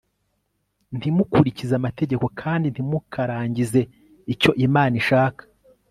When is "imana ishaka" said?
4.65-5.41